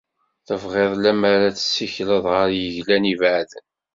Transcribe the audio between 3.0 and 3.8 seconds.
ibeεden?